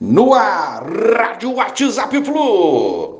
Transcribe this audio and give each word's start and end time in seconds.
No 0.00 0.32
ar, 0.32 0.86
Rádio 0.86 1.54
WhatsApp 1.54 2.24
Flu. 2.24 3.18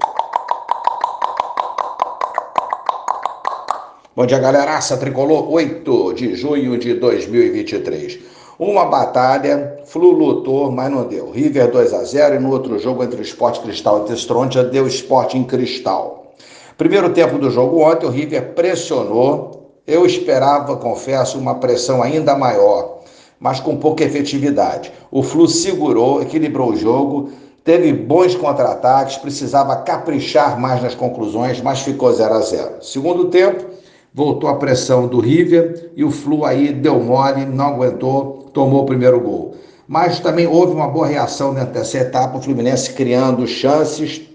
Bom 4.14 4.24
dia, 4.24 4.38
galeraça 4.38 4.96
tricolor, 4.96 5.53
8 5.53 6.14
de 6.14 6.37
junho 6.37 6.79
de 6.79 6.95
2023. 6.95 8.21
Uma 8.61 8.85
batalha, 8.85 9.83
Flu 9.87 10.12
lutou, 10.12 10.71
mas 10.71 10.88
não 10.88 11.03
deu. 11.03 11.33
River 11.33 11.69
2 11.69 11.92
a 11.92 12.04
0 12.04 12.37
e 12.37 12.38
no 12.38 12.53
outro 12.53 12.79
jogo 12.79 13.03
entre 13.03 13.19
o 13.19 13.22
Sport 13.22 13.60
Cristal 13.63 14.04
e 14.04 14.08
Testrontia 14.10 14.63
deu 14.63 14.87
Sport 14.87 15.35
em 15.35 15.42
Cristal. 15.42 16.33
Primeiro 16.77 17.12
tempo 17.12 17.38
do 17.38 17.51
jogo 17.51 17.80
ontem, 17.80 18.06
o 18.06 18.10
River 18.10 18.55
pressionou. 18.55 19.80
Eu 19.84 20.06
esperava, 20.06 20.77
confesso, 20.77 21.38
uma 21.38 21.56
pressão 21.56 22.05
ainda 22.05 22.37
maior 22.37 22.98
mas 23.41 23.60
com 23.60 23.77
pouca 23.77 24.05
efetividade. 24.05 24.92
O 25.10 25.23
Flu 25.23 25.46
segurou, 25.48 26.20
equilibrou 26.23 26.70
o 26.70 26.77
jogo, 26.77 27.30
teve 27.65 27.92
bons 27.92 28.34
contra-ataques, 28.34 29.16
precisava 29.16 29.77
caprichar 29.77 30.59
mais 30.59 30.83
nas 30.83 30.95
conclusões, 30.95 31.60
mas 31.60 31.80
ficou 31.80 32.12
0 32.12 32.34
a 32.34 32.41
0. 32.41 32.70
Segundo 32.82 33.27
tempo, 33.27 33.65
voltou 34.12 34.48
a 34.48 34.56
pressão 34.56 35.06
do 35.06 35.20
River 35.20 35.93
e 35.95 36.02
o 36.02 36.10
Flu 36.10 36.45
aí 36.45 36.73
deu 36.73 36.98
mole, 36.98 37.45
não 37.45 37.66
aguentou, 37.66 38.48
tomou 38.52 38.82
o 38.82 38.87
primeiro 38.87 39.20
gol. 39.20 39.55
Mas 39.87 40.20
também 40.20 40.46
houve 40.46 40.74
uma 40.74 40.88
boa 40.88 41.07
reação 41.07 41.55
dentro 41.55 41.73
dessa 41.73 41.98
etapa, 41.98 42.37
o 42.37 42.43
Fluminense 42.43 42.93
criando 42.93 43.46
chances, 43.46 44.27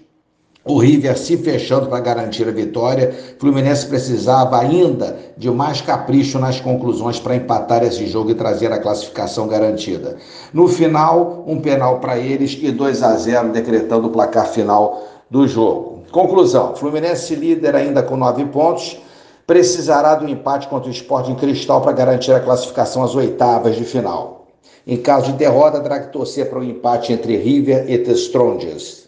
o 0.64 0.78
River 0.78 1.18
se 1.18 1.36
fechando 1.36 1.88
para 1.88 2.00
garantir 2.00 2.48
a 2.48 2.50
vitória. 2.50 3.12
Fluminense 3.38 3.86
precisava 3.86 4.58
ainda 4.58 5.18
de 5.36 5.50
mais 5.50 5.80
capricho 5.82 6.38
nas 6.38 6.58
conclusões 6.58 7.20
para 7.20 7.36
empatar 7.36 7.82
esse 7.82 8.06
jogo 8.06 8.30
e 8.30 8.34
trazer 8.34 8.72
a 8.72 8.78
classificação 8.78 9.46
garantida. 9.46 10.16
No 10.52 10.66
final, 10.66 11.44
um 11.46 11.60
penal 11.60 12.00
para 12.00 12.18
eles 12.18 12.58
e 12.62 12.70
2 12.70 13.02
a 13.02 13.14
0 13.14 13.52
decretando 13.52 14.08
o 14.08 14.10
placar 14.10 14.46
final 14.46 15.04
do 15.30 15.46
jogo. 15.46 16.04
Conclusão: 16.10 16.74
Fluminense 16.74 17.34
líder 17.34 17.76
ainda 17.76 18.02
com 18.02 18.16
nove 18.16 18.44
pontos. 18.46 18.98
Precisará 19.46 20.14
do 20.14 20.26
empate 20.26 20.68
contra 20.68 20.88
o 20.88 20.92
Sport 20.92 21.28
em 21.28 21.34
Cristal 21.34 21.82
para 21.82 21.92
garantir 21.92 22.32
a 22.32 22.40
classificação 22.40 23.04
às 23.04 23.14
oitavas 23.14 23.76
de 23.76 23.84
final. 23.84 24.46
Em 24.86 24.96
caso 24.96 25.32
de 25.32 25.38
derrota, 25.38 25.80
terá 25.80 26.00
que 26.00 26.12
torcer 26.12 26.48
para 26.48 26.58
o 26.58 26.62
um 26.62 26.64
empate 26.64 27.12
entre 27.12 27.36
River 27.36 27.84
e 27.90 27.98
The 27.98 28.12
Strongest. 28.12 29.03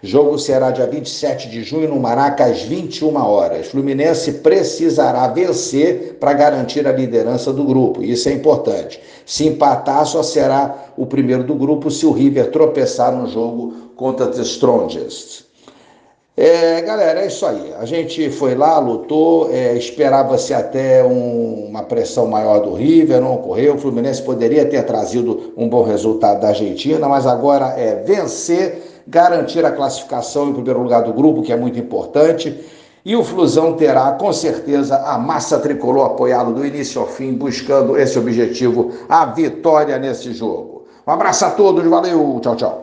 Jogo 0.00 0.38
será 0.38 0.70
dia 0.70 0.86
27 0.86 1.48
de 1.48 1.64
junho 1.64 1.88
no 1.88 1.98
Maraca 1.98 2.44
às 2.44 2.62
21 2.62 3.16
horas. 3.16 3.66
Fluminense 3.66 4.34
precisará 4.34 5.26
vencer 5.26 6.16
para 6.20 6.32
garantir 6.32 6.86
a 6.86 6.92
liderança 6.92 7.52
do 7.52 7.64
grupo. 7.64 8.02
Isso 8.02 8.28
é 8.28 8.32
importante. 8.32 9.00
Se 9.26 9.46
empatar, 9.46 10.06
só 10.06 10.22
será 10.22 10.92
o 10.96 11.04
primeiro 11.04 11.42
do 11.42 11.54
grupo 11.54 11.90
se 11.90 12.06
o 12.06 12.12
River 12.12 12.52
tropeçar 12.52 13.12
no 13.12 13.28
jogo 13.28 13.74
contra 13.96 14.28
The 14.28 14.42
Strongest. 14.42 15.48
É, 16.40 16.80
galera, 16.82 17.22
é 17.22 17.26
isso 17.26 17.44
aí. 17.44 17.74
A 17.80 17.84
gente 17.84 18.30
foi 18.30 18.54
lá, 18.54 18.78
lutou, 18.78 19.50
é, 19.52 19.74
esperava-se 19.74 20.54
até 20.54 21.02
um, 21.02 21.66
uma 21.68 21.82
pressão 21.82 22.28
maior 22.28 22.60
do 22.60 22.74
River, 22.74 23.20
não 23.20 23.34
ocorreu. 23.34 23.74
O 23.74 23.78
Fluminense 23.78 24.22
poderia 24.22 24.64
ter 24.64 24.84
trazido 24.84 25.52
um 25.56 25.68
bom 25.68 25.82
resultado 25.82 26.40
da 26.40 26.50
Argentina, 26.50 27.08
mas 27.08 27.26
agora 27.26 27.74
é 27.76 27.96
vencer 28.04 28.97
garantir 29.08 29.64
a 29.64 29.72
classificação 29.72 30.50
em 30.50 30.52
primeiro 30.52 30.82
lugar 30.82 31.02
do 31.02 31.12
grupo, 31.12 31.42
que 31.42 31.52
é 31.52 31.56
muito 31.56 31.78
importante. 31.78 32.54
E 33.04 33.16
o 33.16 33.24
Flusão 33.24 33.72
terá, 33.72 34.12
com 34.12 34.32
certeza, 34.32 34.98
a 34.98 35.18
massa 35.18 35.58
tricolor 35.58 36.06
apoiado 36.06 36.52
do 36.52 36.64
início 36.64 37.00
ao 37.00 37.06
fim, 37.06 37.32
buscando 37.32 37.96
esse 37.96 38.18
objetivo, 38.18 38.92
a 39.08 39.24
vitória 39.24 39.98
nesse 39.98 40.32
jogo. 40.32 40.84
Um 41.06 41.12
abraço 41.12 41.46
a 41.46 41.50
todos, 41.50 41.82
valeu, 41.86 42.38
tchau, 42.42 42.54
tchau. 42.54 42.76